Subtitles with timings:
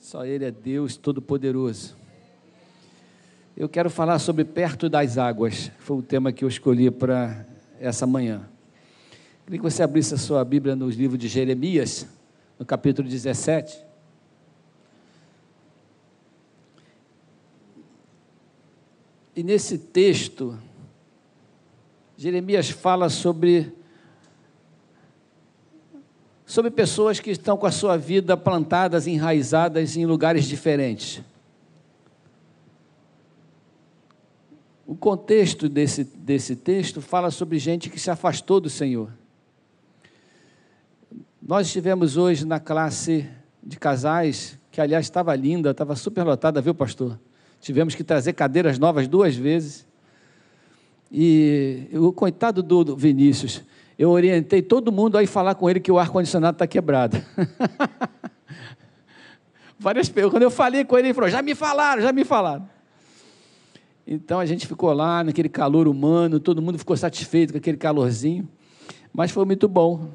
[0.00, 1.94] Só Ele é Deus Todo-Poderoso.
[3.54, 5.70] Eu quero falar sobre perto das águas.
[5.78, 7.46] Foi o tema que eu escolhi para
[7.78, 8.48] essa manhã.
[9.44, 12.08] Queria que você abrisse a sua Bíblia nos livros de Jeremias,
[12.58, 13.84] no capítulo 17.
[19.36, 20.58] E nesse texto,
[22.16, 23.70] Jeremias fala sobre
[26.50, 31.22] sobre pessoas que estão com a sua vida plantadas, enraizadas em lugares diferentes.
[34.84, 39.12] O contexto desse, desse texto fala sobre gente que se afastou do Senhor.
[41.40, 43.28] Nós estivemos hoje na classe
[43.62, 47.16] de casais, que aliás estava linda, estava super lotada, viu, pastor?
[47.60, 49.86] Tivemos que trazer cadeiras novas duas vezes.
[51.12, 53.62] E o coitado do Vinícius,
[54.00, 57.22] eu orientei todo mundo a ir falar com ele que o ar-condicionado está quebrado.
[59.78, 62.66] Várias quando eu falei com ele, ele falou: já me falaram, já me falaram.
[64.06, 68.48] Então a gente ficou lá naquele calor humano, todo mundo ficou satisfeito com aquele calorzinho,
[69.12, 70.08] mas foi muito bom.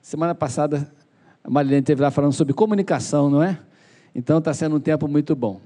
[0.00, 0.90] Semana passada
[1.44, 3.58] a Marilene esteve lá falando sobre comunicação, não é?
[4.14, 5.60] Então está sendo um tempo muito bom.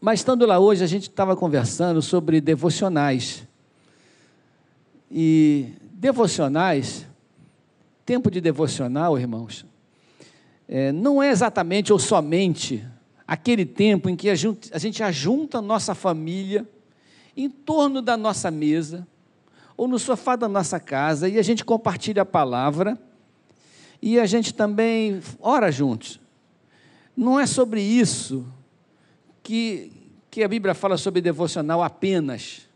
[0.00, 3.46] Mas estando lá hoje, a gente estava conversando sobre devocionais.
[5.08, 7.06] E devocionais,
[8.04, 9.64] tempo de devocional, irmãos,
[10.66, 12.84] é, não é exatamente ou somente
[13.24, 16.68] aquele tempo em que a gente, a gente ajunta nossa família
[17.36, 19.06] em torno da nossa mesa,
[19.76, 22.98] ou no sofá da nossa casa, e a gente compartilha a palavra,
[24.02, 26.18] e a gente também ora juntos.
[27.16, 28.44] Não é sobre isso
[29.40, 29.92] que,
[30.28, 32.71] que a Bíblia fala sobre devocional apenas.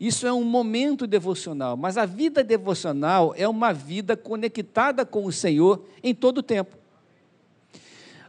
[0.00, 5.32] Isso é um momento devocional, mas a vida devocional é uma vida conectada com o
[5.32, 6.74] Senhor em todo o tempo.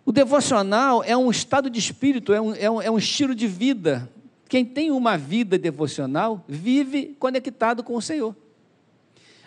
[0.06, 3.48] O devocional é um estado de espírito, é um, é um, é um estilo de
[3.48, 4.10] vida.
[4.50, 8.36] Quem tem uma vida devocional vive conectado com o Senhor.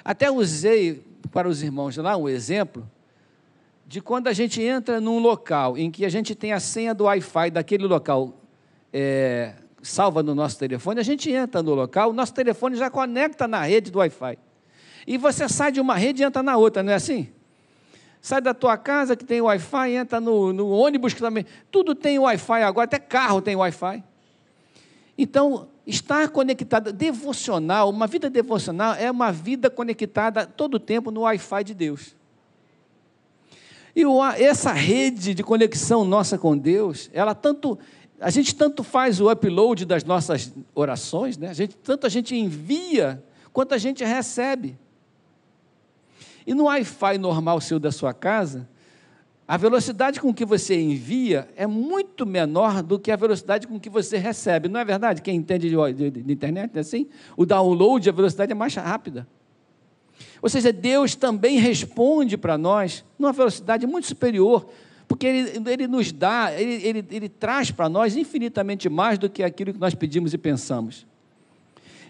[0.02, 2.88] Até usei para os irmãos lá um exemplo
[3.86, 7.04] de quando a gente entra num local em que a gente tem a senha do
[7.04, 8.32] Wi-Fi daquele local
[8.90, 9.54] é,
[9.84, 13.62] salva no nosso telefone, a gente entra no local, o nosso telefone já conecta na
[13.62, 14.38] rede do Wi-Fi.
[15.06, 17.28] E você sai de uma rede e entra na outra, não é assim?
[18.20, 21.44] Sai da tua casa que tem Wi-Fi, entra no, no ônibus que também.
[21.70, 24.02] Tudo tem Wi-Fi agora, até carro tem Wi-Fi.
[25.18, 31.20] Então, estar conectado, devocional, uma vida devocional é uma vida conectada todo o tempo no
[31.20, 32.16] Wi-Fi de Deus.
[33.94, 34.02] E
[34.42, 37.78] essa rede de conexão nossa com Deus, ela tanto
[38.24, 41.50] a gente tanto faz o upload das nossas orações, né?
[41.50, 44.78] a gente, tanto a gente envia, quanto a gente recebe.
[46.46, 48.66] E no Wi-Fi normal seu da sua casa,
[49.46, 53.90] a velocidade com que você envia é muito menor do que a velocidade com que
[53.90, 54.70] você recebe.
[54.70, 55.20] Não é verdade?
[55.20, 57.06] Quem entende de, de, de internet é assim?
[57.36, 59.28] O download, a velocidade é mais rápida.
[60.40, 64.66] Ou seja, Deus também responde para nós numa velocidade muito superior
[65.06, 69.42] porque Ele, ele nos dá, ele, ele, ele traz para nós infinitamente mais do que
[69.42, 71.06] aquilo que nós pedimos e pensamos.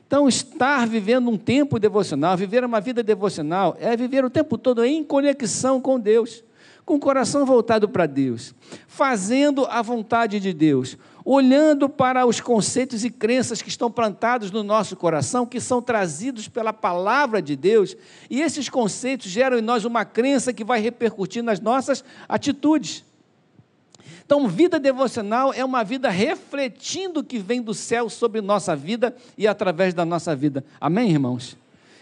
[0.07, 4.85] Então, estar vivendo um tempo devocional, viver uma vida devocional, é viver o tempo todo
[4.85, 6.45] em conexão com Deus,
[6.85, 8.55] com o coração voltado para Deus,
[8.87, 14.63] fazendo a vontade de Deus, olhando para os conceitos e crenças que estão plantados no
[14.63, 17.97] nosso coração, que são trazidos pela palavra de Deus,
[18.29, 23.03] e esses conceitos geram em nós uma crença que vai repercutir nas nossas atitudes.
[24.27, 29.17] Então, vida devocional é uma vida refletindo o que vem do céu sobre nossa vida
[29.37, 30.65] e através da nossa vida.
[30.81, 31.57] Amém, irmãos?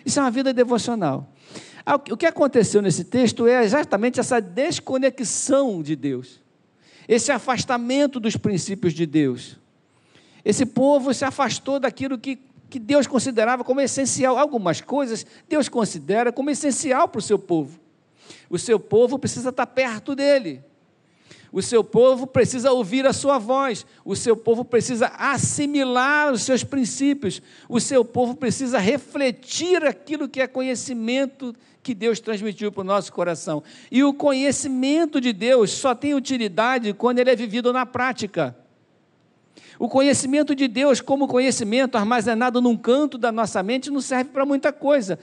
[0.05, 1.29] Isso é uma vida devocional.
[1.85, 6.42] Ah, o que aconteceu nesse texto é exatamente essa desconexão de Deus
[7.09, 9.59] esse afastamento dos princípios de Deus.
[10.45, 14.39] Esse povo se afastou daquilo que, que Deus considerava como essencial.
[14.39, 17.79] Algumas coisas Deus considera como essencial para o seu povo.
[18.51, 20.63] O seu povo precisa estar perto dele.
[21.53, 23.85] O seu povo precisa ouvir a sua voz.
[24.05, 27.43] O seu povo precisa assimilar os seus princípios.
[27.69, 33.13] O seu povo precisa refletir aquilo que é conhecimento que Deus transmitiu para o nosso
[33.13, 33.63] coração.
[33.91, 38.57] E o conhecimento de Deus só tem utilidade quando ele é vivido na prática.
[39.79, 44.47] O conhecimento de Deus, como conhecimento armazenado num canto da nossa mente, não serve para
[44.47, 45.19] muita coisa.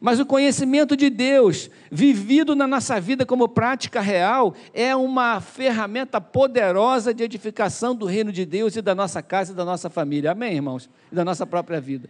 [0.00, 6.20] Mas o conhecimento de Deus, vivido na nossa vida como prática real, é uma ferramenta
[6.20, 10.32] poderosa de edificação do reino de Deus e da nossa casa e da nossa família.
[10.32, 10.88] Amém, irmãos?
[11.10, 12.08] E da nossa própria vida.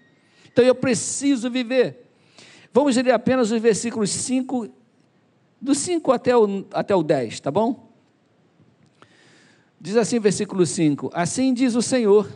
[0.52, 2.07] Então eu preciso viver.
[2.72, 4.68] Vamos ler apenas os versículos 5,
[5.60, 7.88] do 5 até o, até o 10, tá bom?
[9.80, 12.28] Diz assim, versículo 5: Assim diz o Senhor: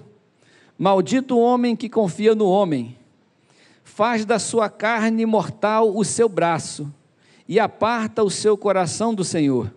[0.78, 2.96] Maldito o homem que confia no homem,
[3.82, 6.92] faz da sua carne mortal o seu braço
[7.48, 9.72] e aparta o seu coração do Senhor.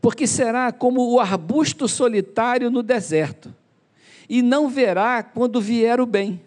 [0.00, 3.54] Porque será como o arbusto solitário no deserto,
[4.28, 6.40] e não verá quando vier o bem.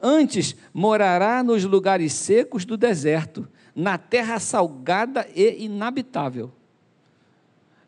[0.00, 6.52] Antes morará nos lugares secos do deserto, na terra salgada e inabitável.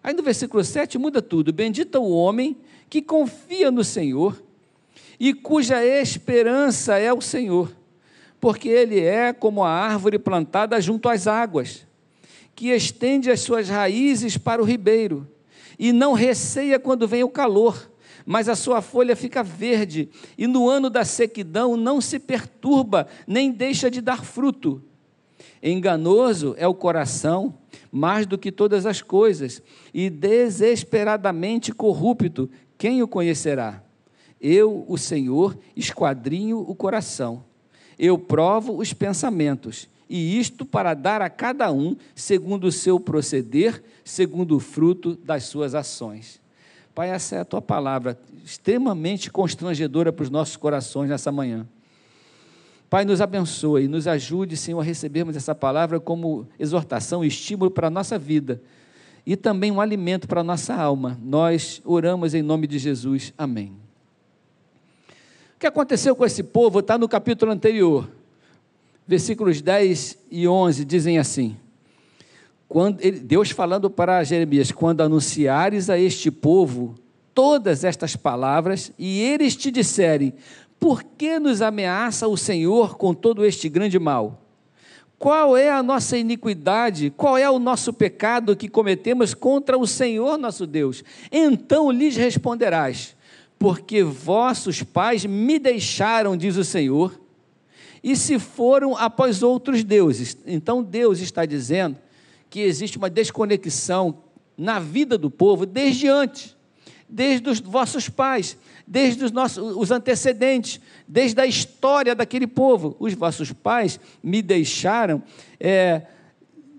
[0.03, 1.53] Aí no versículo 7 muda tudo.
[1.53, 2.57] Bendito o homem
[2.89, 4.43] que confia no Senhor
[5.19, 7.71] e cuja esperança é o Senhor,
[8.41, 11.87] porque ele é como a árvore plantada junto às águas,
[12.55, 15.29] que estende as suas raízes para o ribeiro
[15.79, 17.91] e não receia quando vem o calor,
[18.25, 23.51] mas a sua folha fica verde, e no ano da sequidão não se perturba, nem
[23.51, 24.83] deixa de dar fruto.
[25.63, 27.55] Enganoso é o coração
[27.93, 29.63] mais do que todas as coisas,
[29.93, 33.83] e desesperadamente corrupto, quem o conhecerá?
[34.41, 37.45] Eu, o Senhor, esquadrinho o coração,
[37.99, 43.83] eu provo os pensamentos, e isto para dar a cada um segundo o seu proceder,
[44.03, 46.40] segundo o fruto das suas ações.
[46.95, 51.67] Pai, essa é a tua palavra, extremamente constrangedora para os nossos corações nessa manhã.
[52.89, 57.91] Pai, nos abençoe, nos ajude, Senhor, a recebermos essa palavra como exortação, estímulo para a
[57.91, 58.61] nossa vida
[59.25, 61.17] e também um alimento para a nossa alma.
[61.23, 63.33] Nós oramos em nome de Jesus.
[63.39, 63.73] Amém.
[65.55, 68.11] O que aconteceu com esse povo está no capítulo anterior.
[69.07, 71.57] Versículos 10 e 11 dizem assim:
[72.71, 76.95] quando, Deus falando para Jeremias: Quando anunciares a este povo
[77.35, 80.33] todas estas palavras e eles te disserem:
[80.79, 84.41] por que nos ameaça o Senhor com todo este grande mal?
[85.19, 87.13] Qual é a nossa iniquidade?
[87.17, 91.03] Qual é o nosso pecado que cometemos contra o Senhor nosso Deus?
[91.33, 93.17] Então lhes responderás:
[93.59, 97.21] Porque vossos pais me deixaram, diz o Senhor,
[98.01, 100.39] e se foram após outros deuses.
[100.47, 101.97] Então Deus está dizendo
[102.51, 104.19] que existe uma desconexão
[104.59, 106.57] na vida do povo desde antes,
[107.09, 108.59] desde os vossos pais
[108.91, 112.97] desde os nossos os antecedentes, desde a história daquele povo.
[112.99, 115.23] Os vossos pais me deixaram,
[115.61, 116.03] é,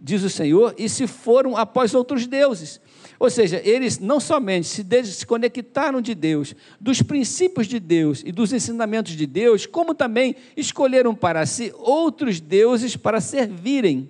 [0.01, 2.81] diz o Senhor, e se foram após outros deuses.
[3.17, 8.51] Ou seja, eles não somente se desconectaram de Deus, dos princípios de Deus e dos
[8.51, 14.09] ensinamentos de Deus, como também escolheram para si outros deuses para servirem.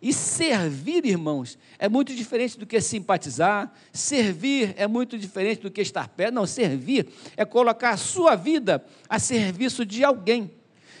[0.00, 5.80] E servir, irmãos, é muito diferente do que simpatizar, servir é muito diferente do que
[5.80, 6.34] estar perto.
[6.34, 10.50] Não, servir é colocar a sua vida a serviço de alguém.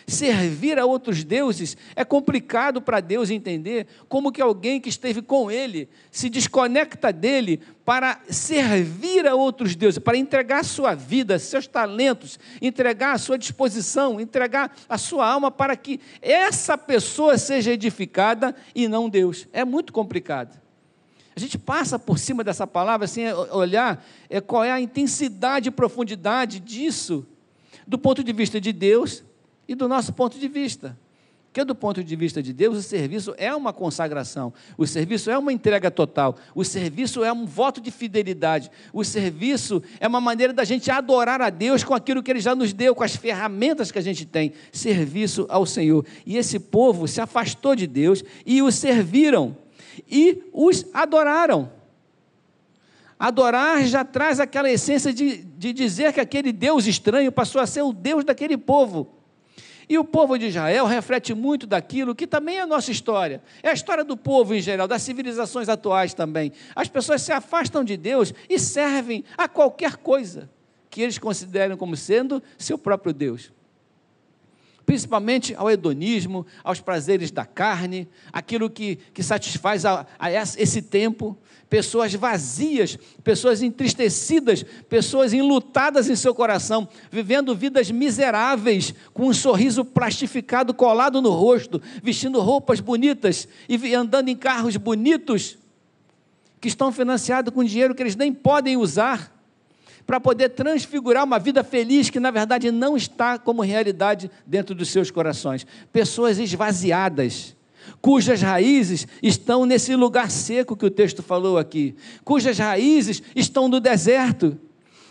[0.06, 5.50] Servir a outros deuses é complicado para Deus entender como que alguém que esteve com
[5.50, 12.38] ele se desconecta dele para servir a outros deuses, para entregar sua vida, seus talentos,
[12.62, 18.86] entregar a sua disposição, entregar a sua alma para que essa pessoa seja edificada e
[18.86, 19.48] não Deus.
[19.52, 20.56] É muito complicado.
[21.34, 25.72] A gente passa por cima dessa palavra sem olhar é, qual é a intensidade e
[25.72, 27.26] profundidade disso,
[27.84, 29.25] do ponto de vista de Deus
[29.68, 30.96] e do nosso ponto de vista.
[31.56, 35.38] Porque, do ponto de vista de Deus, o serviço é uma consagração, o serviço é
[35.38, 40.52] uma entrega total, o serviço é um voto de fidelidade, o serviço é uma maneira
[40.52, 43.90] da gente adorar a Deus com aquilo que Ele já nos deu, com as ferramentas
[43.90, 46.04] que a gente tem serviço ao Senhor.
[46.26, 49.56] E esse povo se afastou de Deus e os serviram
[50.06, 51.72] e os adoraram.
[53.18, 57.80] Adorar já traz aquela essência de, de dizer que aquele Deus estranho passou a ser
[57.80, 59.16] o Deus daquele povo.
[59.88, 63.42] E o povo de Israel reflete muito daquilo que também é a nossa história.
[63.62, 66.52] É a história do povo em geral, das civilizações atuais também.
[66.74, 70.50] As pessoas se afastam de Deus e servem a qualquer coisa
[70.90, 73.52] que eles consideram como sendo seu próprio Deus
[74.86, 81.36] principalmente ao hedonismo, aos prazeres da carne, aquilo que, que satisfaz a, a esse tempo,
[81.68, 89.84] pessoas vazias, pessoas entristecidas, pessoas enlutadas em seu coração, vivendo vidas miseráveis, com um sorriso
[89.84, 95.58] plastificado colado no rosto, vestindo roupas bonitas e andando em carros bonitos,
[96.60, 99.35] que estão financiados com dinheiro que eles nem podem usar
[100.06, 104.88] para poder transfigurar uma vida feliz que na verdade não está como realidade dentro dos
[104.88, 105.66] seus corações.
[105.92, 107.56] Pessoas esvaziadas,
[108.00, 113.80] cujas raízes estão nesse lugar seco que o texto falou aqui, cujas raízes estão no
[113.80, 114.56] deserto.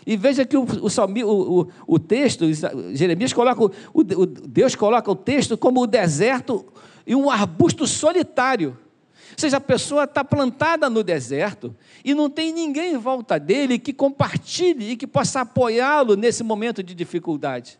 [0.06, 2.46] E veja que o, o, o, o texto,
[2.94, 6.64] Jeremias coloca, o, Deus coloca o texto como o deserto
[7.04, 8.78] e um arbusto solitário.
[9.36, 13.78] Ou seja, a pessoa está plantada no deserto e não tem ninguém em volta dele
[13.78, 17.78] que compartilhe e que possa apoiá-lo nesse momento de dificuldade.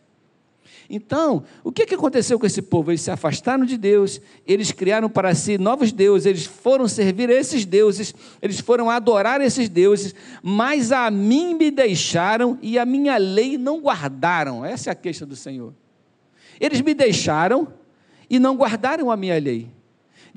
[0.87, 2.91] Então, o que, aconteceu com esse povo?
[2.91, 7.33] Eles se afastaram de Deus, eles criaram para si novos deuses, eles foram servir a
[7.33, 13.17] esses deuses, eles foram adorar esses deuses, mas a mim me deixaram e a minha
[13.17, 14.63] lei não guardaram.
[14.63, 15.73] Essa é a queixa do Senhor.
[16.59, 17.67] Eles me deixaram
[18.29, 19.67] e não guardaram a minha lei,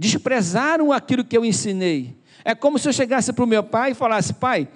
[0.00, 2.16] desprezaram aquilo que eu ensinei.
[2.45, 4.66] É como se eu chegasse para o meu pai e falasse: Pai,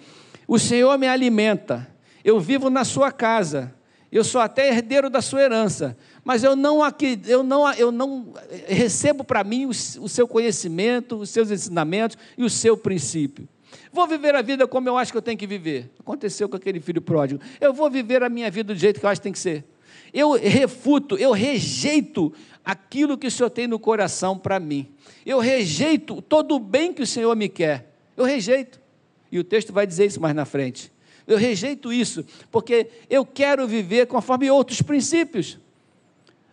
[0.47, 1.89] o Senhor me alimenta,
[2.23, 3.75] eu vivo na sua casa
[4.15, 6.79] eu sou até herdeiro da sua herança, mas eu não,
[7.27, 8.33] eu não, eu não
[8.69, 13.49] recebo para mim o, o seu conhecimento, os seus ensinamentos e o seu princípio.
[13.93, 15.91] Vou viver a vida como eu acho que eu tenho que viver.
[15.99, 17.43] Aconteceu com aquele filho pródigo.
[17.61, 19.65] Eu vou viver a minha vida do jeito que eu acho que tem que ser.
[20.13, 22.33] Eu refuto, eu rejeito
[22.65, 24.89] aquilo que o Senhor tem no coração para mim.
[25.27, 27.93] Eu rejeito todo o bem que o Senhor me quer.
[28.17, 28.81] Eu rejeito.
[29.31, 30.93] E o texto vai dizer isso mais na frente.
[31.27, 35.59] Eu rejeito isso, porque eu quero viver conforme outros princípios.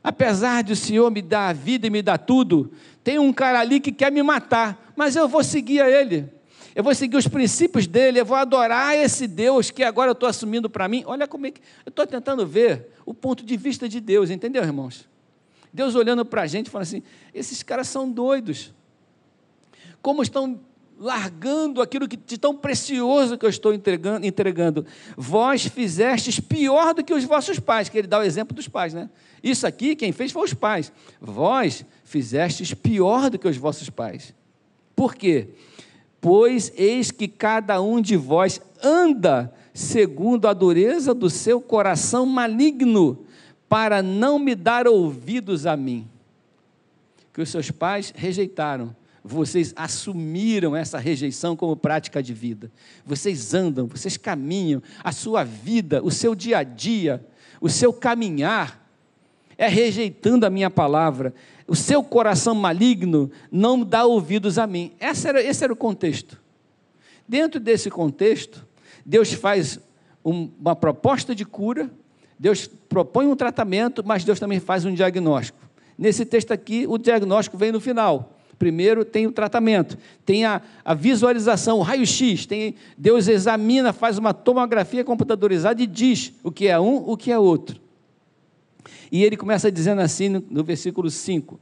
[0.04, 2.72] Apesar de o Senhor me dar a vida e me dar tudo,
[3.04, 6.28] tem um cara ali que quer me matar, mas eu vou seguir a ele.
[6.74, 10.28] Eu vou seguir os princípios dele, eu vou adorar esse Deus que agora eu estou
[10.28, 11.04] assumindo para mim.
[11.06, 11.60] Olha como é que.
[11.86, 15.08] Eu estou tentando ver o ponto de vista de Deus, entendeu, irmãos?
[15.74, 18.74] Deus olhando para a gente falando assim: esses caras são doidos.
[20.02, 20.60] Como estão
[21.02, 24.86] largando aquilo que de tão precioso que eu estou entregando, entregando.
[25.18, 28.94] Vós fizestes pior do que os vossos pais, que ele dá o exemplo dos pais,
[28.94, 29.10] né?
[29.44, 30.94] Isso aqui, quem fez foi os pais.
[31.20, 34.36] Vós fizestes pior do que os vossos pais.
[34.96, 35.50] Por quê?
[36.22, 43.26] Pois eis que cada um de vós anda segundo a dureza do seu coração maligno,
[43.72, 46.06] para não me dar ouvidos a mim.
[47.32, 52.72] Que os seus pais rejeitaram vocês assumiram essa rejeição como prática de vida.
[53.06, 57.24] Vocês andam, vocês caminham, a sua vida, o seu dia a dia,
[57.62, 58.84] o seu caminhar
[59.56, 61.36] é rejeitando a minha palavra.
[61.68, 64.92] O seu coração maligno não dá ouvidos a mim.
[65.00, 66.42] Esse era, esse era o contexto.
[67.28, 68.68] Dentro desse contexto,
[69.06, 69.80] Deus faz
[70.26, 71.92] um, uma proposta de cura,
[72.42, 75.60] Deus propõe um tratamento, mas Deus também faz um diagnóstico.
[75.96, 78.36] Nesse texto aqui, o diagnóstico vem no final.
[78.58, 79.96] Primeiro tem o tratamento,
[80.26, 82.48] tem a, a visualização, o raio-x,
[82.98, 87.38] Deus examina, faz uma tomografia computadorizada e diz o que é um, o que é
[87.38, 87.80] outro.
[89.12, 91.60] E ele começa dizendo assim no, no versículo 5: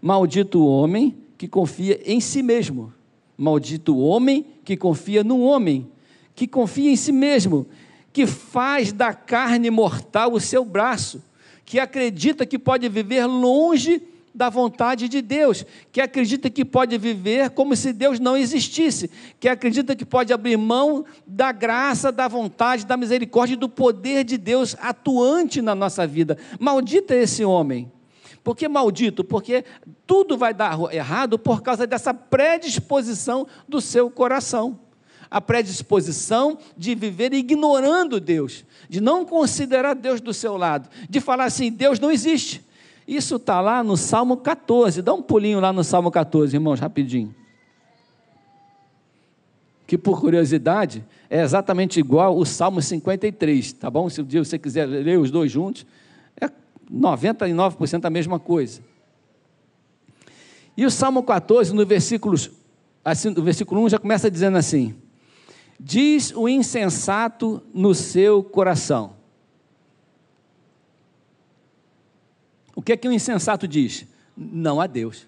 [0.00, 2.92] Maldito o homem que confia em si mesmo,
[3.38, 5.86] maldito o homem que confia no homem,
[6.34, 7.66] que confia em si mesmo,
[8.12, 11.22] que faz da carne mortal o seu braço,
[11.64, 14.02] que acredita que pode viver longe
[14.34, 19.48] da vontade de Deus, que acredita que pode viver como se Deus não existisse, que
[19.48, 24.76] acredita que pode abrir mão da graça, da vontade, da misericórdia do poder de Deus
[24.80, 26.38] atuante na nossa vida.
[26.58, 27.90] Maldito é esse homem.
[28.42, 29.22] Por que maldito?
[29.22, 29.64] Porque
[30.06, 34.80] tudo vai dar errado por causa dessa predisposição do seu coração.
[35.32, 41.44] A predisposição de viver ignorando Deus, de não considerar Deus do seu lado, de falar
[41.44, 42.62] assim: Deus não existe.
[43.08, 45.00] Isso está lá no Salmo 14.
[45.00, 47.34] Dá um pulinho lá no Salmo 14, irmãos, rapidinho.
[49.86, 54.10] Que por curiosidade é exatamente igual o Salmo 53, tá bom?
[54.10, 55.86] Se um dia você quiser ler os dois juntos,
[56.38, 56.50] é
[56.92, 58.82] 99% a mesma coisa.
[60.76, 62.36] E o Salmo 14, no versículo,
[63.02, 64.94] assim, no versículo 1, já começa dizendo assim:
[65.84, 69.16] Diz o insensato no seu coração.
[72.72, 74.06] O que é que o insensato diz?
[74.36, 75.26] Não a Deus.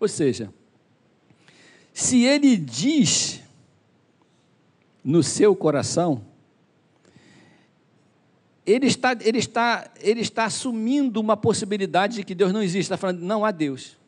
[0.00, 0.50] Ou seja,
[1.92, 3.42] se ele diz
[5.04, 6.24] no seu coração,
[8.64, 12.96] ele está, ele está, ele está assumindo uma possibilidade de que Deus não existe, está
[12.96, 13.98] falando, não há Deus.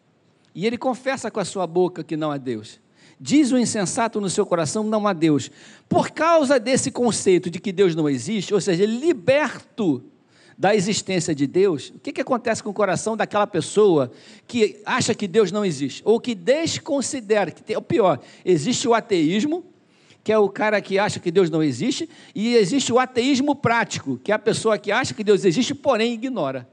[0.54, 2.80] E ele confessa com a sua boca que não há Deus.
[3.18, 5.50] Diz o insensato no seu coração, não há Deus.
[5.88, 10.04] Por causa desse conceito de que Deus não existe, ou seja, liberto
[10.58, 14.10] da existência de Deus, o que, que acontece com o coração daquela pessoa
[14.46, 16.02] que acha que Deus não existe?
[16.04, 19.64] Ou que desconsidera, que tem, o pior, existe o ateísmo,
[20.24, 24.18] que é o cara que acha que Deus não existe, e existe o ateísmo prático,
[24.22, 26.66] que é a pessoa que acha que Deus existe, porém ignora.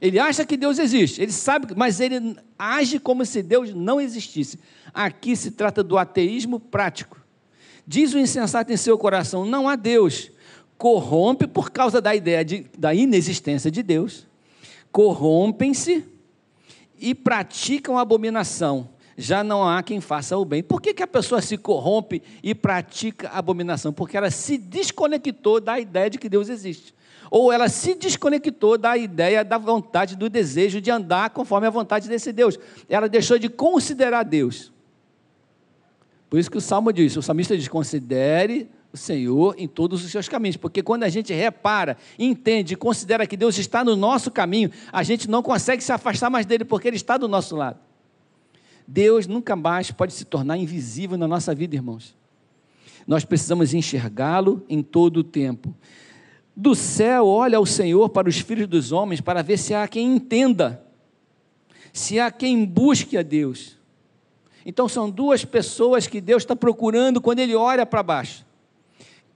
[0.00, 4.58] Ele acha que Deus existe, ele sabe, mas ele age como se Deus não existisse.
[4.94, 7.18] Aqui se trata do ateísmo prático.
[7.86, 10.30] Diz o insensato em seu coração: não há Deus
[10.78, 14.26] corrompe por causa da ideia de, da inexistência de Deus,
[14.92, 16.04] corrompem-se
[16.98, 20.62] e praticam abominação, já não há quem faça o bem.
[20.62, 23.92] Por que, que a pessoa se corrompe e pratica abominação?
[23.92, 26.94] Porque ela se desconectou da ideia de que Deus existe.
[27.30, 32.08] Ou ela se desconectou da ideia da vontade, do desejo de andar conforme a vontade
[32.08, 32.58] desse Deus.
[32.88, 34.72] Ela deixou de considerar Deus.
[36.28, 40.10] Por isso que o Salmo diz: o salmista diz: considere o Senhor em todos os
[40.10, 44.70] seus caminhos, porque quando a gente repara, entende, considera que Deus está no nosso caminho,
[44.92, 47.78] a gente não consegue se afastar mais dele, porque ele está do nosso lado.
[48.86, 52.16] Deus nunca mais pode se tornar invisível na nossa vida, irmãos.
[53.06, 55.74] Nós precisamos enxergá-lo em todo o tempo.
[56.60, 60.16] Do céu olha o Senhor para os filhos dos homens para ver se há quem
[60.16, 60.84] entenda,
[61.92, 63.76] se há quem busque a Deus.
[64.66, 68.48] Então são duas pessoas que Deus está procurando quando Ele olha para baixo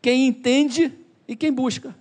[0.02, 0.92] quem entende
[1.28, 1.96] e quem busca.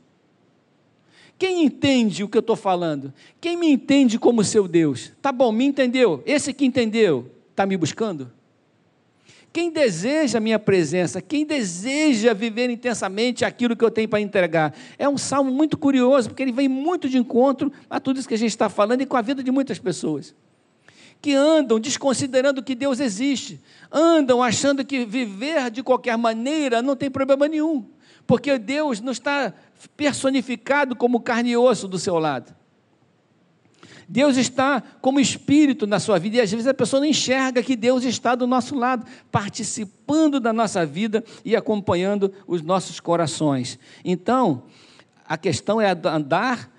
[1.37, 3.13] Quem entende o que eu estou falando?
[3.39, 5.11] Quem me entende como seu Deus?
[5.21, 6.21] Tá bom, me entendeu.
[6.25, 8.31] Esse que entendeu, está me buscando?
[9.53, 14.73] Quem deseja a minha presença, quem deseja viver intensamente aquilo que eu tenho para entregar.
[14.97, 18.33] É um salmo muito curioso, porque ele vem muito de encontro a tudo isso que
[18.33, 20.33] a gente está falando e com a vida de muitas pessoas.
[21.21, 23.59] Que andam desconsiderando que Deus existe,
[23.91, 27.85] andam achando que viver de qualquer maneira não tem problema nenhum,
[28.25, 29.53] porque Deus não está
[29.97, 32.55] personificado como carne e osso do seu lado.
[34.11, 37.77] Deus está como espírito na sua vida, e às vezes a pessoa não enxerga que
[37.77, 43.79] Deus está do nosso lado, participando da nossa vida e acompanhando os nossos corações.
[44.03, 44.63] Então,
[45.25, 46.69] a questão é andar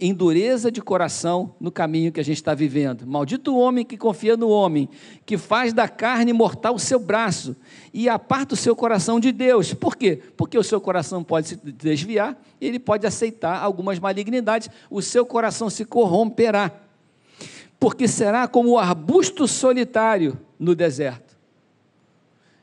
[0.00, 3.06] em dureza de coração no caminho que a gente está vivendo.
[3.06, 4.88] Maldito o homem que confia no homem,
[5.26, 7.56] que faz da carne mortal o seu braço
[7.92, 9.74] e aparta o seu coração de Deus.
[9.74, 10.20] Por quê?
[10.36, 15.68] Porque o seu coração pode se desviar, ele pode aceitar algumas malignidades, o seu coração
[15.68, 16.70] se corromperá.
[17.80, 21.27] Porque será como o arbusto solitário no deserto.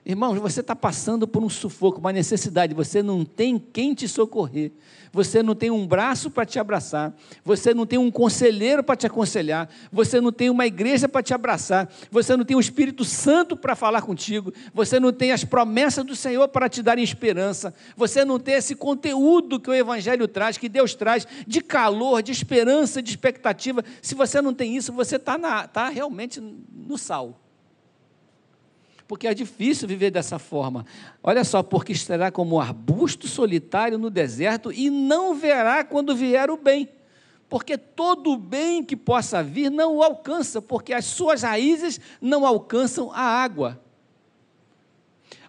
[0.08, 4.72] Irmãos, você está passando por um sufoco, uma necessidade, você não tem quem te socorrer,
[5.12, 7.12] você não tem um braço para te abraçar,
[7.44, 11.34] você não tem um conselheiro para te aconselhar, você não tem uma igreja para te
[11.34, 16.06] abraçar, você não tem o Espírito Santo para falar contigo, você não tem as promessas
[16.06, 20.56] do Senhor para te dar esperança, você não tem esse conteúdo que o Evangelho traz,
[20.56, 23.84] que Deus traz, de calor, de esperança, de expectativa.
[24.03, 27.42] Se você não tem isso, você está tá realmente no sal
[29.07, 30.85] porque é difícil viver dessa forma.
[31.24, 36.50] Olha só, porque estará como um arbusto solitário no deserto e não verá quando vier
[36.50, 36.89] o bem.
[37.48, 42.46] Porque todo o bem que possa vir não o alcança, porque as suas raízes não
[42.46, 43.79] alcançam a água.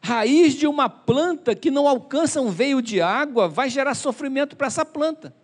[0.02, 4.66] Raiz de uma planta que não alcança um veio de água vai gerar sofrimento para
[4.66, 5.34] essa planta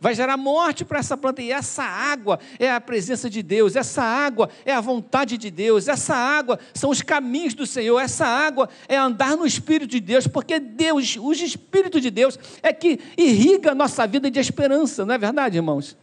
[0.00, 1.42] vai gerar morte para essa planta.
[1.42, 5.88] E essa água é a presença de Deus, essa água é a vontade de Deus,
[5.88, 10.26] essa água são os caminhos do Senhor, essa água é andar no Espírito de Deus,
[10.26, 15.14] porque Deus, o Espírito de Deus, é que irriga a nossa vida de esperança, não
[15.14, 15.96] é verdade, irmãos?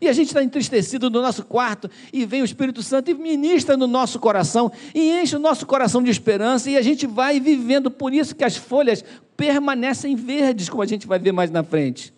[0.00, 3.76] E a gente está entristecido no nosso quarto, e vem o Espírito Santo e ministra
[3.76, 7.90] no nosso coração, e enche o nosso coração de esperança, e a gente vai vivendo,
[7.90, 9.04] por isso que as folhas
[9.36, 12.13] permanecem verdes, como a gente vai ver mais na frente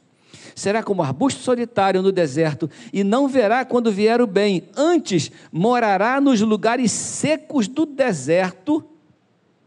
[0.57, 6.19] será como arbusto solitário no deserto, e não verá quando vier o bem, antes morará
[6.19, 8.83] nos lugares secos do deserto.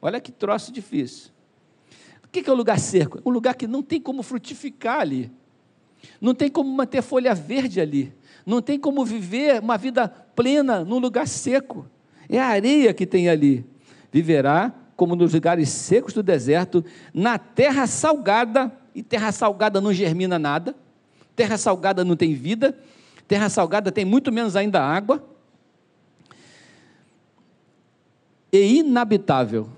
[0.02, 1.30] Olha que troço difícil.
[2.25, 3.21] O que é o um lugar seco?
[3.23, 5.32] Um lugar que não tem como frutificar ali,
[6.19, 8.12] não tem como manter folha verde ali,
[8.43, 11.86] não tem como viver uma vida plena num lugar seco.
[12.28, 13.63] É a areia que tem ali.
[14.12, 20.38] Viverá como nos lugares secos do deserto, na terra salgada, e terra salgada não germina
[20.38, 20.75] nada,
[21.33, 22.77] terra salgada não tem vida,
[23.29, 25.23] terra salgada tem muito menos ainda água,
[28.51, 29.69] e inabitável.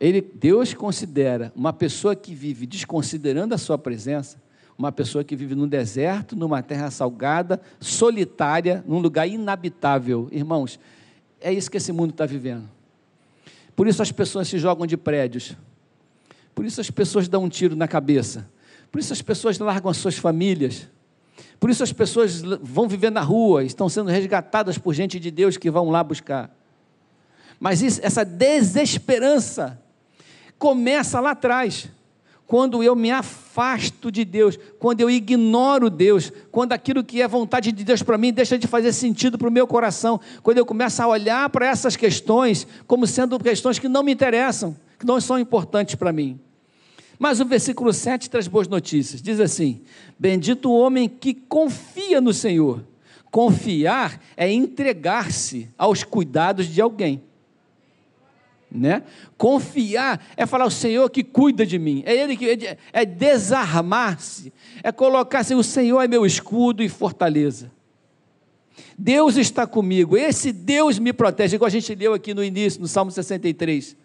[0.00, 4.40] Ele, Deus considera uma pessoa que vive desconsiderando a sua presença,
[4.78, 10.28] uma pessoa que vive no deserto, numa terra salgada, solitária, num lugar inabitável.
[10.32, 10.80] Irmãos,
[11.38, 12.66] é isso que esse mundo está vivendo.
[13.74, 15.54] Por isso as pessoas se jogam de prédios.
[16.56, 18.48] Por isso as pessoas dão um tiro na cabeça.
[18.90, 20.88] Por isso as pessoas largam as suas famílias.
[21.60, 25.58] Por isso as pessoas vão viver na rua, estão sendo resgatadas por gente de Deus
[25.58, 26.50] que vão lá buscar.
[27.60, 29.78] Mas isso, essa desesperança
[30.58, 31.90] começa lá atrás,
[32.46, 37.70] quando eu me afasto de Deus, quando eu ignoro Deus, quando aquilo que é vontade
[37.70, 41.02] de Deus para mim deixa de fazer sentido para o meu coração, quando eu começo
[41.02, 45.38] a olhar para essas questões como sendo questões que não me interessam, que não são
[45.38, 46.40] importantes para mim.
[47.18, 49.22] Mas o versículo 7 traz boas notícias.
[49.22, 49.80] Diz assim:
[50.18, 52.82] Bendito o homem que confia no Senhor,
[53.36, 57.22] Confiar é entregar-se aos cuidados de alguém.
[58.72, 59.02] Né?
[59.36, 64.52] Confiar é falar o Senhor que cuida de mim, é Ele que é desarmar-se,
[64.82, 67.70] é colocar assim, o Senhor é meu escudo e fortaleza.
[68.96, 72.88] Deus está comigo, esse Deus me protege, igual a gente leu aqui no início, no
[72.88, 73.96] Salmo 63.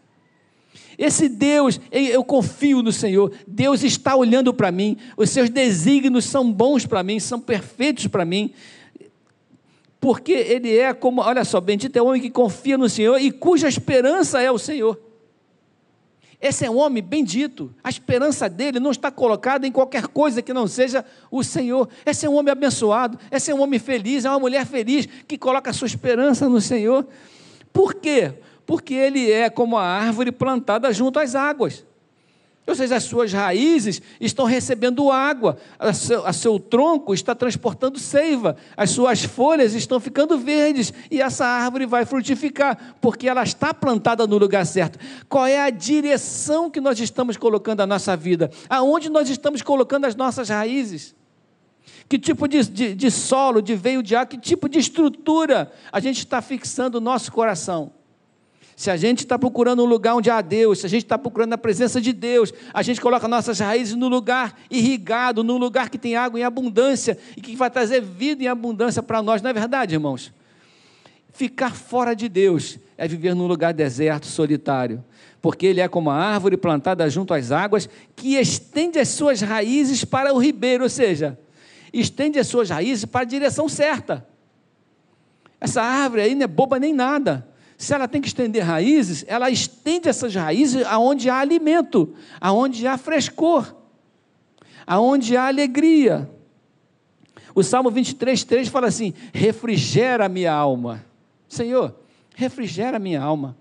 [1.02, 6.54] Esse Deus, eu confio no Senhor, Deus está olhando para mim, os seus desígnios são
[6.54, 8.54] bons para mim, são perfeitos para mim,
[10.00, 13.32] porque ele é como, olha só, bendito é o homem que confia no Senhor e
[13.32, 15.02] cuja esperança é o Senhor.
[16.40, 20.54] Esse é um homem bendito, a esperança dele não está colocada em qualquer coisa que
[20.54, 21.90] não seja o Senhor.
[22.06, 25.36] Esse é um homem abençoado, esse é um homem feliz, é uma mulher feliz que
[25.36, 27.08] coloca a sua esperança no Senhor.
[27.74, 28.34] Por quê?
[28.66, 31.86] Porque ele é como a árvore plantada junto às águas.
[32.68, 37.98] Ou seja, as suas raízes estão recebendo água, a seu, a seu, tronco está transportando
[37.98, 43.74] seiva, as suas folhas estão ficando verdes e essa árvore vai frutificar, porque ela está
[43.74, 45.00] plantada no lugar certo.
[45.28, 48.52] Qual é a direção que nós estamos colocando a nossa vida?
[48.70, 51.16] Aonde nós estamos colocando as nossas raízes?
[52.08, 56.00] Que tipo de, de, de solo, de veio de água, que tipo de estrutura a
[56.00, 57.92] gente está fixando o nosso coração?
[58.82, 61.54] Se a gente está procurando um lugar onde há Deus, se a gente está procurando
[61.54, 66.00] a presença de Deus, a gente coloca nossas raízes no lugar irrigado, no lugar que
[66.00, 69.54] tem água em abundância e que vai trazer vida em abundância para nós, não é
[69.54, 70.34] verdade, irmãos?
[71.32, 75.06] Ficar fora de Deus é viver num lugar deserto, solitário,
[75.44, 80.04] porque ele é como a árvore plantada junto às águas que estende as suas raízes
[80.04, 81.38] para o ribeiro, ou seja,
[81.94, 84.28] estende as suas raízes para a direção certa.
[85.60, 87.51] Essa árvore aí não é boba nem nada
[87.82, 92.96] se ela tem que estender raízes, ela estende essas raízes aonde há alimento, aonde há
[92.96, 93.76] frescor,
[94.86, 96.30] aonde há alegria.
[97.56, 101.04] O Salmo 23, 3 fala assim: refrigera minha alma.
[101.48, 101.96] Senhor,
[102.36, 103.58] refrigera minha alma.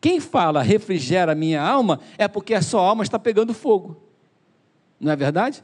[0.00, 4.02] Quem fala refrigera minha alma é porque a sua alma está pegando fogo.
[4.98, 5.62] Não é verdade?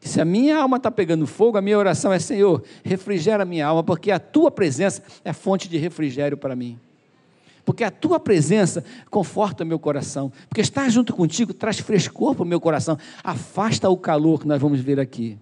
[0.00, 3.84] Se a minha alma está pegando fogo, a minha oração é: Senhor, refrigera minha alma,
[3.84, 6.80] porque a tua presença é fonte de refrigério para mim
[7.68, 12.46] porque a tua presença conforta meu coração, porque estar junto contigo traz frescor para o
[12.46, 15.36] meu coração, afasta o calor que nós vamos ver aqui.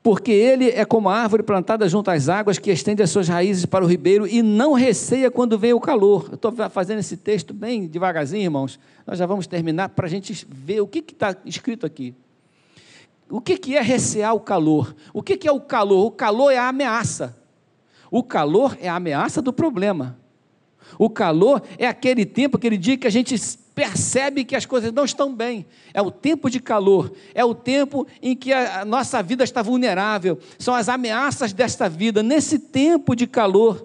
[0.00, 3.66] Porque ele é como a árvore plantada junto às águas que estende as suas raízes
[3.66, 6.28] para o ribeiro e não receia quando vem o calor.
[6.28, 8.78] Eu estou fazendo esse texto bem devagarzinho, irmãos.
[9.04, 12.14] Nós já vamos terminar para a gente ver o que está escrito aqui.
[13.28, 14.94] O que, que é recear o calor?
[15.12, 16.06] O que, que é o calor?
[16.06, 17.42] O calor é a ameaça.
[18.14, 20.16] O calor é a ameaça do problema.
[20.96, 23.34] O calor é aquele tempo, aquele dia que a gente
[23.74, 25.66] percebe que as coisas não estão bem.
[25.92, 30.38] É o tempo de calor, é o tempo em que a nossa vida está vulnerável,
[30.60, 32.22] são as ameaças desta vida.
[32.22, 33.84] Nesse tempo de calor,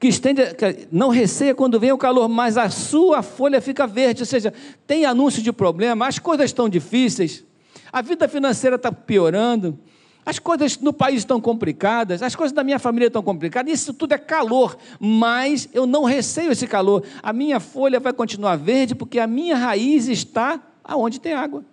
[0.00, 0.42] que estende,
[0.90, 4.52] não receia quando vem o calor, mas a sua folha fica verde, ou seja,
[4.84, 7.44] tem anúncio de problema, as coisas estão difíceis,
[7.92, 9.78] a vida financeira está piorando,
[10.26, 14.12] as coisas no país estão complicadas, as coisas da minha família estão complicadas, isso tudo
[14.12, 17.04] é calor, mas eu não receio esse calor.
[17.22, 21.64] A minha folha vai continuar verde porque a minha raiz está aonde tem água.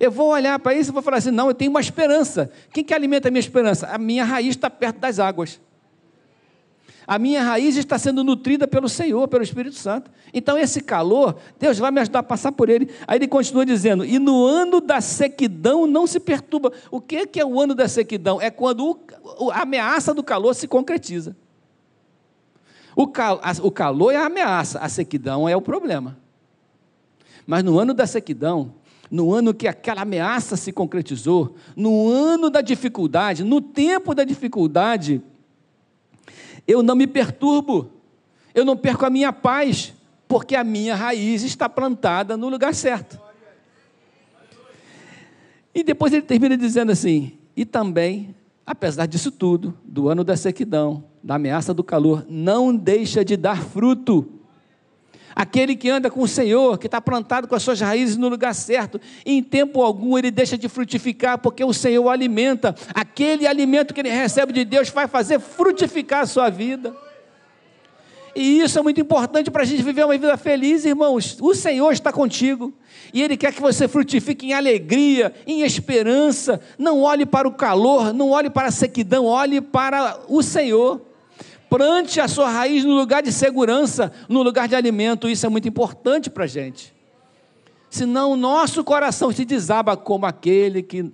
[0.00, 2.50] Eu vou olhar para isso e vou falar assim: não, eu tenho uma esperança.
[2.72, 3.86] Quem que alimenta a minha esperança?
[3.86, 5.60] A minha raiz está perto das águas
[7.10, 10.08] a minha raiz está sendo nutrida pelo Senhor, pelo Espírito Santo.
[10.32, 12.88] Então, esse calor, Deus vai me ajudar a passar por ele.
[13.04, 16.72] Aí ele continua dizendo: e no ano da sequidão não se perturba.
[16.88, 18.40] O que é o ano da sequidão?
[18.40, 18.96] É quando
[19.52, 21.36] a ameaça do calor se concretiza.
[22.94, 26.16] O, cal, o calor é a ameaça, a sequidão é o problema.
[27.44, 28.74] Mas no ano da sequidão,
[29.10, 35.20] no ano que aquela ameaça se concretizou, no ano da dificuldade, no tempo da dificuldade,
[36.70, 37.90] eu não me perturbo,
[38.54, 39.92] eu não perco a minha paz,
[40.28, 43.20] porque a minha raiz está plantada no lugar certo.
[45.74, 51.04] E depois ele termina dizendo assim: e também, apesar disso tudo, do ano da sequidão,
[51.22, 54.39] da ameaça do calor, não deixa de dar fruto.
[55.34, 58.54] Aquele que anda com o Senhor, que está plantado com as suas raízes no lugar
[58.54, 62.74] certo, em tempo algum ele deixa de frutificar, porque o Senhor o alimenta.
[62.94, 66.94] Aquele alimento que ele recebe de Deus vai fazer frutificar a sua vida.
[68.34, 71.36] E isso é muito importante para a gente viver uma vida feliz, irmãos.
[71.40, 72.72] O Senhor está contigo.
[73.12, 76.60] E Ele quer que você frutifique em alegria, em esperança.
[76.78, 81.09] Não olhe para o calor, não olhe para a sequidão, olhe para o Senhor.
[81.70, 85.28] Plante a sua raiz no lugar de segurança, no lugar de alimento.
[85.28, 86.92] Isso é muito importante para a gente.
[87.88, 91.12] senão o nosso coração se desaba como aquele que,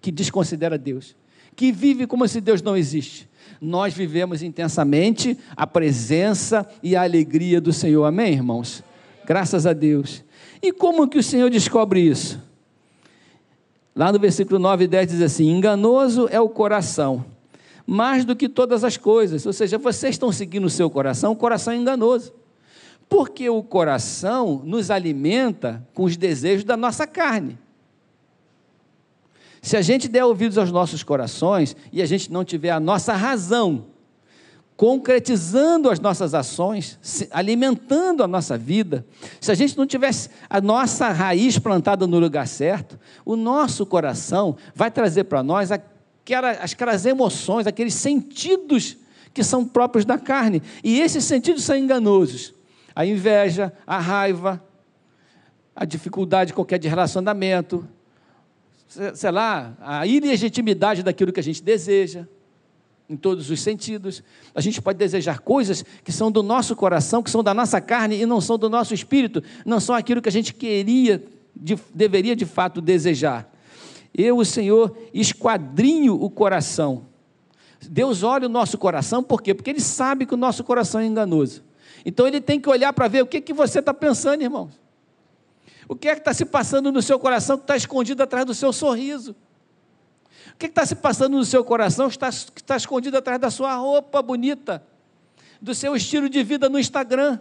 [0.00, 1.16] que desconsidera Deus,
[1.54, 3.28] que vive como se Deus não existe.
[3.60, 8.04] Nós vivemos intensamente a presença e a alegria do Senhor.
[8.04, 8.82] Amém, irmãos?
[9.24, 10.24] Graças a Deus.
[10.60, 12.40] E como que o Senhor descobre isso?
[13.94, 17.24] Lá no versículo 9 e 10 diz assim: Enganoso é o coração,
[17.90, 19.44] mais do que todas as coisas.
[19.44, 22.32] Ou seja, vocês estão seguindo o seu coração, o coração é enganoso.
[23.08, 27.58] Porque o coração nos alimenta com os desejos da nossa carne.
[29.60, 33.12] Se a gente der ouvidos aos nossos corações e a gente não tiver a nossa
[33.12, 33.86] razão
[34.76, 36.96] concretizando as nossas ações,
[37.32, 39.04] alimentando a nossa vida,
[39.40, 44.56] se a gente não tivesse a nossa raiz plantada no lugar certo, o nosso coração
[44.76, 45.72] vai trazer para nós
[46.34, 48.96] aquelas, aquelas emoções, aqueles sentidos
[49.34, 50.62] que são próprios da carne.
[50.82, 52.54] E esses sentidos são enganosos.
[52.94, 54.62] A inveja, a raiva,
[55.74, 57.86] a dificuldade qualquer de relacionamento,
[59.14, 62.26] sei lá, a ilegitimidade daquilo que a gente deseja,
[63.08, 64.22] em todos os sentidos.
[64.54, 68.20] A gente pode desejar coisas que são do nosso coração, que são da nossa carne
[68.20, 71.22] e não são do nosso espírito, não são aquilo que a gente queria,
[71.54, 73.49] de, deveria de fato desejar.
[74.14, 77.06] Eu, o Senhor, esquadrinho o coração.
[77.88, 79.54] Deus olha o nosso coração, por quê?
[79.54, 81.62] Porque Ele sabe que o nosso coração é enganoso.
[82.04, 84.78] Então Ele tem que olhar para ver o que, que você está pensando, irmãos.
[85.88, 88.54] O que é que está se passando no seu coração que está escondido atrás do
[88.54, 89.34] seu sorriso?
[90.54, 93.74] O que está se passando no seu coração que está, está escondido atrás da sua
[93.74, 94.84] roupa bonita?
[95.60, 97.40] Do seu estilo de vida no Instagram?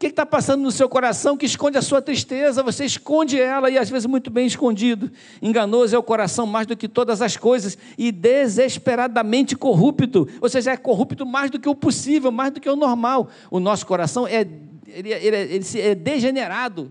[0.00, 2.62] Que está passando no seu coração que esconde a sua tristeza?
[2.62, 5.12] Você esconde ela e às vezes muito bem escondido.
[5.42, 10.26] Enganoso é o coração mais do que todas as coisas e desesperadamente corrupto.
[10.40, 13.28] Ou seja, é corrupto mais do que o possível, mais do que o normal.
[13.50, 14.40] O nosso coração é,
[14.86, 16.90] ele, ele, ele é degenerado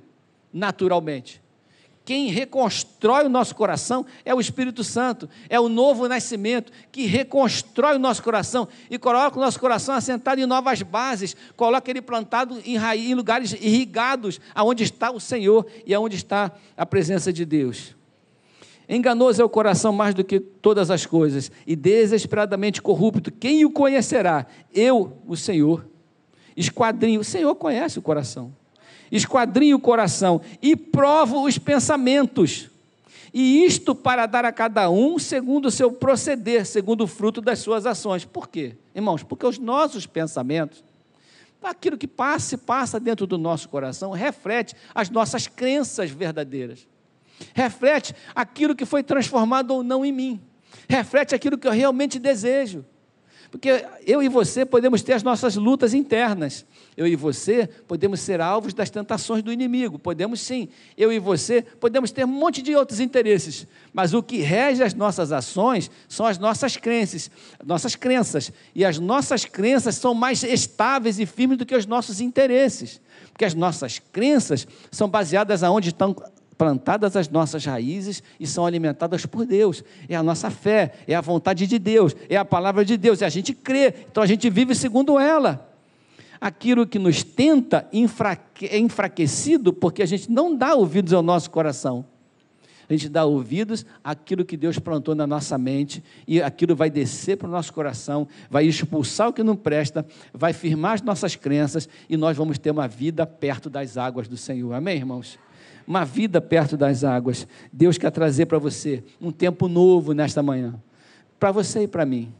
[0.53, 1.41] naturalmente.
[2.09, 7.97] Quem reconstrói o nosso coração é o Espírito Santo, é o novo nascimento que reconstrói
[7.97, 12.59] o nosso coração e coloca o nosso coração assentado em novas bases, coloca ele plantado
[12.65, 17.95] em, em lugares irrigados, aonde está o Senhor e aonde está a presença de Deus.
[18.89, 23.31] Enganoso é o coração mais do que todas as coisas e desesperadamente corrupto.
[23.31, 24.47] Quem o conhecerá?
[24.73, 25.87] Eu, o Senhor.
[26.57, 28.57] Esquadrinho, o Senhor conhece o coração
[29.11, 32.69] esquadrinho o coração e provo os pensamentos.
[33.33, 37.59] E isto para dar a cada um segundo o seu proceder, segundo o fruto das
[37.59, 38.25] suas ações.
[38.25, 38.75] Por quê?
[38.95, 40.83] Irmãos, porque os nossos pensamentos,
[41.61, 46.87] aquilo que passa e passa dentro do nosso coração, reflete as nossas crenças verdadeiras.
[47.53, 50.41] Reflete aquilo que foi transformado ou não em mim.
[50.87, 52.83] Reflete aquilo que eu realmente desejo.
[53.51, 56.65] Porque eu e você podemos ter as nossas lutas internas.
[56.95, 59.97] Eu e você podemos ser alvos das tentações do inimigo.
[59.97, 60.69] Podemos sim.
[60.97, 63.65] Eu e você podemos ter um monte de outros interesses.
[63.91, 67.31] Mas o que rege as nossas ações são as nossas crenças,
[67.65, 68.51] nossas crenças.
[68.75, 73.01] E as nossas crenças são mais estáveis e firmes do que os nossos interesses.
[73.31, 76.15] Porque as nossas crenças são baseadas aonde estão
[76.59, 79.81] plantadas as nossas raízes e são alimentadas por Deus.
[80.09, 83.25] É a nossa fé, é a vontade de Deus, é a palavra de Deus, e
[83.25, 85.65] a gente crê, então a gente vive segundo ela.
[86.41, 92.05] Aquilo que nos tenta é enfraquecido porque a gente não dá ouvidos ao nosso coração.
[92.89, 97.37] A gente dá ouvidos àquilo que Deus plantou na nossa mente e aquilo vai descer
[97.37, 101.87] para o nosso coração, vai expulsar o que não presta, vai firmar as nossas crenças
[102.09, 104.73] e nós vamos ter uma vida perto das águas do Senhor.
[104.73, 105.39] Amém, irmãos?
[105.89, 107.47] Uma vida perto das águas.
[107.73, 110.75] Deus quer trazer para você um tempo novo nesta manhã,
[111.39, 112.31] para você e para mim.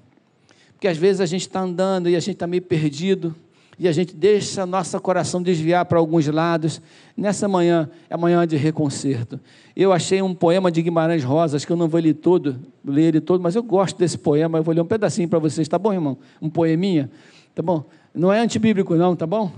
[0.73, 3.35] Porque às vezes a gente está andando e a gente está meio perdido,
[3.79, 6.79] e a gente deixa nosso coração desviar para alguns lados.
[7.17, 9.39] Nessa manhã, é manhã de reconcerto.
[9.75, 13.21] Eu achei um poema de Guimarães Rosas, que eu não vou ler todo, ler ele
[13.21, 15.91] todo, mas eu gosto desse poema, eu vou ler um pedacinho para vocês, tá bom,
[15.91, 16.17] irmão?
[16.41, 17.09] Um poeminha,
[17.55, 17.85] tá bom?
[18.13, 19.51] Não é antibíblico não, tá bom?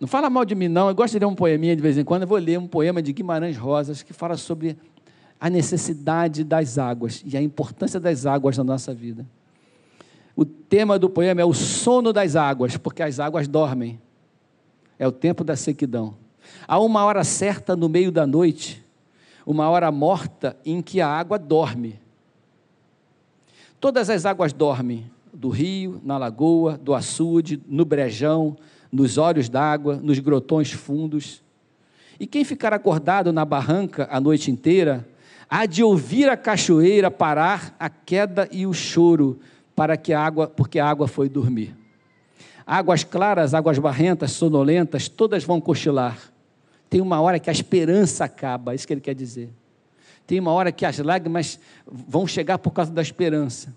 [0.00, 0.88] Não fala mal de mim, não.
[0.88, 2.22] Eu gosto de ler um poeminha de vez em quando.
[2.22, 4.78] Eu vou ler um poema de Guimarães Rosas que fala sobre
[5.38, 9.26] a necessidade das águas e a importância das águas na nossa vida.
[10.34, 14.00] O tema do poema é o sono das águas, porque as águas dormem.
[14.98, 16.14] É o tempo da sequidão.
[16.66, 18.82] Há uma hora certa no meio da noite,
[19.44, 22.00] uma hora morta em que a água dorme.
[23.78, 28.56] Todas as águas dormem, do rio, na lagoa, do açude, no brejão,
[28.92, 31.42] nos olhos d'água, nos grotões fundos.
[32.18, 35.08] E quem ficar acordado na barranca a noite inteira,
[35.48, 39.38] há de ouvir a cachoeira parar a queda e o choro,
[39.74, 41.74] para que a água, porque a água foi dormir.
[42.66, 46.18] Águas claras, águas barrentas, sonolentas, todas vão cochilar.
[46.88, 49.48] Tem uma hora que a esperança acaba, é isso que ele quer dizer.
[50.26, 53.74] Tem uma hora que as lágrimas vão chegar por causa da esperança.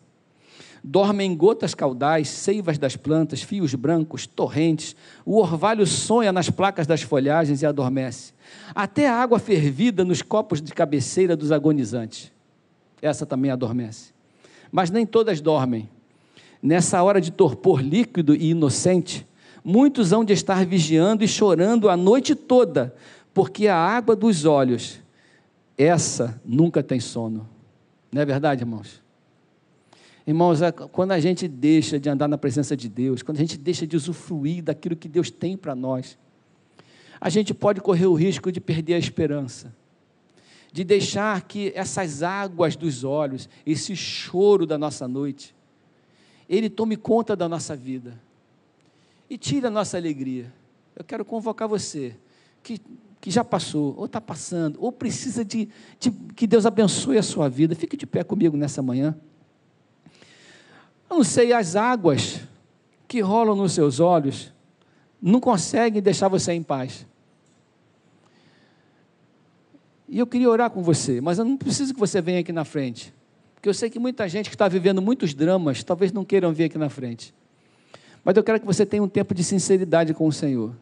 [0.83, 4.95] Dormem gotas caudais, seivas das plantas, fios brancos, torrentes.
[5.25, 8.33] O orvalho sonha nas placas das folhagens e adormece.
[8.75, 12.33] Até a água fervida nos copos de cabeceira dos agonizantes.
[13.01, 14.11] Essa também adormece.
[14.69, 15.89] Mas nem todas dormem.
[16.61, 19.25] Nessa hora de torpor líquido e inocente,
[19.63, 22.93] muitos hão de estar vigiando e chorando a noite toda,
[23.33, 24.99] porque a água dos olhos,
[25.77, 27.47] essa nunca tem sono.
[28.11, 29.02] Não é verdade, irmãos?
[30.25, 33.57] Irmãos, é quando a gente deixa de andar na presença de Deus, quando a gente
[33.57, 36.17] deixa de usufruir daquilo que Deus tem para nós,
[37.19, 39.73] a gente pode correr o risco de perder a esperança,
[40.71, 45.53] de deixar que essas águas dos olhos, esse choro da nossa noite,
[46.49, 48.19] ele tome conta da nossa vida
[49.29, 50.51] e tire a nossa alegria.
[50.95, 52.15] Eu quero convocar você,
[52.61, 52.79] que,
[53.19, 55.67] que já passou, ou está passando, ou precisa de,
[55.99, 57.75] de que Deus abençoe a sua vida.
[57.75, 59.17] Fique de pé comigo nessa manhã.
[61.09, 62.39] Eu não sei, as águas
[63.07, 64.51] que rolam nos seus olhos
[65.21, 67.05] não conseguem deixar você em paz.
[70.09, 72.65] E eu queria orar com você, mas eu não preciso que você venha aqui na
[72.65, 73.13] frente.
[73.55, 76.65] Porque eu sei que muita gente que está vivendo muitos dramas, talvez não queiram vir
[76.65, 77.33] aqui na frente.
[78.23, 80.73] Mas eu quero que você tenha um tempo de sinceridade com o Senhor.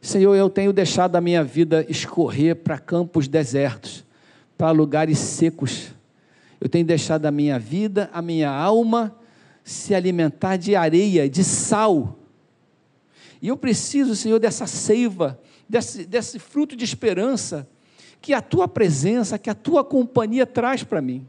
[0.00, 4.04] Senhor, eu tenho deixado a minha vida escorrer para campos desertos,
[4.56, 5.90] para lugares secos.
[6.60, 9.14] Eu tenho deixado a minha vida, a minha alma
[9.70, 12.18] se alimentar de areia, de sal.
[13.40, 17.68] E eu preciso, Senhor, dessa seiva, desse, desse fruto de esperança
[18.20, 21.26] que a tua presença, que a tua companhia traz para mim.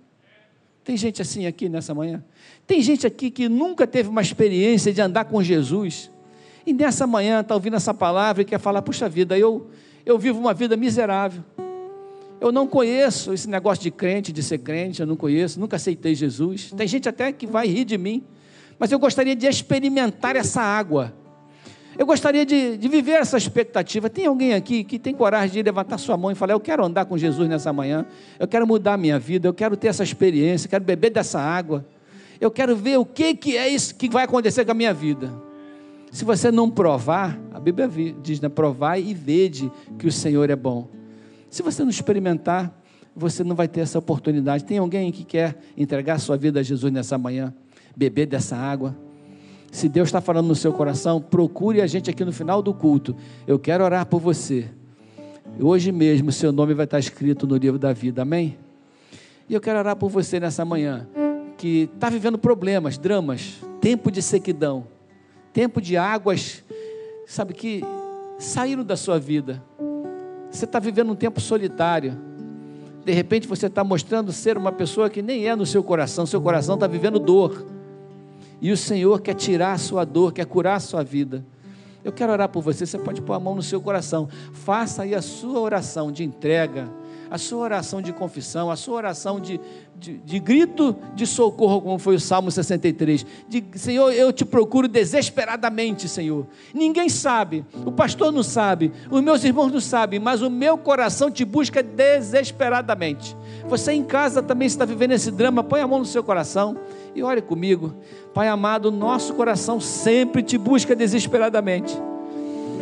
[0.83, 2.23] Tem gente assim aqui nessa manhã?
[2.65, 6.09] Tem gente aqui que nunca teve uma experiência de andar com Jesus.
[6.65, 9.69] E nessa manhã está ouvindo essa palavra e quer falar: puxa vida, eu,
[10.05, 11.43] eu vivo uma vida miserável.
[12.41, 16.15] Eu não conheço esse negócio de crente, de ser crente, eu não conheço, nunca aceitei
[16.15, 16.71] Jesus.
[16.75, 18.23] Tem gente até que vai rir de mim,
[18.79, 21.13] mas eu gostaria de experimentar essa água.
[21.95, 24.09] Eu gostaria de, de viver essa expectativa.
[24.09, 27.05] Tem alguém aqui que tem coragem de levantar sua mão e falar: Eu quero andar
[27.05, 28.07] com Jesus nessa manhã,
[28.39, 31.85] eu quero mudar a minha vida, eu quero ter essa experiência, quero beber dessa água,
[32.39, 35.31] eu quero ver o que, que é isso que vai acontecer com a minha vida.
[36.11, 37.87] Se você não provar, a Bíblia
[38.19, 38.49] diz, né?
[38.49, 41.00] Provar e vede que o Senhor é bom.
[41.51, 42.73] Se você não experimentar,
[43.13, 44.63] você não vai ter essa oportunidade.
[44.63, 47.53] Tem alguém que quer entregar sua vida a Jesus nessa manhã,
[47.93, 48.95] beber dessa água?
[49.69, 53.13] Se Deus está falando no seu coração, procure a gente aqui no final do culto.
[53.45, 54.69] Eu quero orar por você.
[55.59, 58.57] Hoje mesmo, seu nome vai estar escrito no livro da vida, amém?
[59.49, 61.05] E eu quero orar por você nessa manhã,
[61.57, 64.87] que está vivendo problemas, dramas, tempo de sequidão,
[65.51, 66.63] tempo de águas,
[67.27, 67.83] sabe, que
[68.39, 69.61] saíram da sua vida
[70.51, 72.17] você está vivendo um tempo solitário.
[73.05, 76.41] De repente você está mostrando ser uma pessoa que nem é no seu coração, seu
[76.41, 77.65] coração está vivendo dor.
[78.61, 81.43] E o Senhor quer tirar a sua dor, quer curar a sua vida.
[82.03, 84.27] Eu quero orar por você, você pode pôr a mão no seu coração.
[84.53, 86.89] Faça aí a sua oração de entrega
[87.31, 89.57] a sua oração de confissão, a sua oração de,
[89.97, 93.25] de, de grito de socorro, como foi o Salmo 63.
[93.47, 96.45] De, Senhor, eu te procuro desesperadamente, Senhor.
[96.73, 101.31] Ninguém sabe, o pastor não sabe, os meus irmãos não sabem, mas o meu coração
[101.31, 103.33] te busca desesperadamente.
[103.69, 106.77] Você em casa também está vivendo esse drama, põe a mão no seu coração
[107.15, 107.95] e ore comigo.
[108.33, 111.97] Pai amado, nosso coração sempre te busca desesperadamente.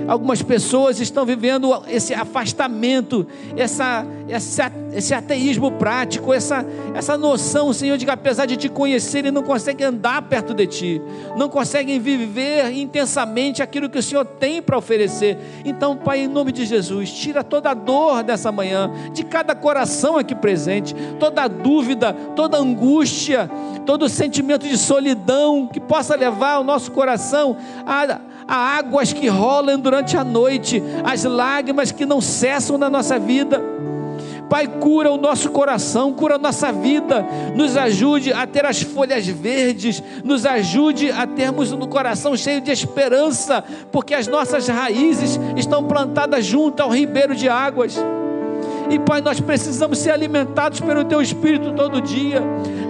[0.07, 7.97] Algumas pessoas estão vivendo esse afastamento, essa, essa, esse ateísmo prático, essa, essa noção, Senhor,
[7.97, 11.01] de que apesar de te conhecerem, não conseguem andar perto de Ti,
[11.35, 15.38] não conseguem viver intensamente aquilo que o Senhor tem para oferecer.
[15.65, 20.17] Então, Pai, em nome de Jesus, tira toda a dor dessa manhã, de cada coração
[20.17, 23.49] aqui presente, toda a dúvida, toda a angústia,
[23.85, 29.27] todo o sentimento de solidão que possa levar o nosso coração a há águas que
[29.27, 33.62] rolam durante a noite, as lágrimas que não cessam na nossa vida.
[34.50, 37.23] Pai, cura o nosso coração, cura a nossa vida,
[37.56, 42.71] nos ajude a ter as folhas verdes, nos ajude a termos um coração cheio de
[42.71, 47.95] esperança, porque as nossas raízes estão plantadas junto ao ribeiro de águas.
[48.90, 52.42] E Pai, nós precisamos ser alimentados pelo Teu Espírito todo dia.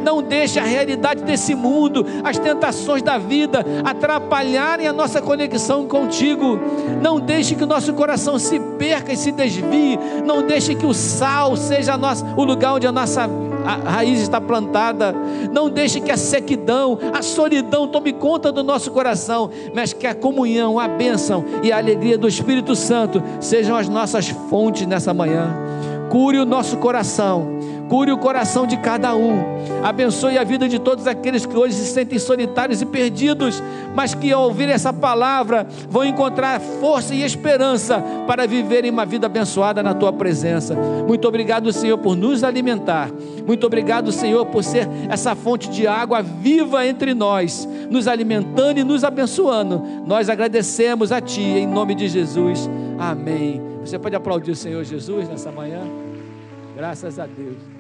[0.04, 6.60] Não deixe a realidade desse mundo, as tentações da vida atrapalharem a nossa conexão contigo.
[7.02, 10.00] Não deixe que o nosso coração se perca e se desvie.
[10.26, 13.30] Não deixe que o sal seja nossa, o lugar onde a nossa
[13.76, 15.14] a raiz está plantada.
[15.52, 20.16] Não deixe que a sequidão, a solidão tome conta do nosso coração, mas que a
[20.16, 25.56] comunhão, a bênção e a alegria do Espírito Santo sejam as nossas fontes nessa manhã.
[26.10, 27.59] Cure o nosso coração
[27.90, 29.44] Cure o coração de cada um.
[29.84, 33.64] Abençoe a vida de todos aqueles que hoje se sentem solitários e perdidos,
[33.96, 39.26] mas que ao ouvir essa palavra vão encontrar força e esperança para viverem uma vida
[39.26, 40.76] abençoada na tua presença.
[41.08, 43.10] Muito obrigado, Senhor, por nos alimentar.
[43.48, 48.84] Muito obrigado, Senhor, por ser essa fonte de água viva entre nós, nos alimentando e
[48.84, 49.82] nos abençoando.
[50.06, 52.70] Nós agradecemos a Ti, em nome de Jesus.
[53.00, 53.60] Amém.
[53.84, 55.82] Você pode aplaudir o Senhor Jesus nessa manhã?
[56.76, 57.79] Graças a Deus.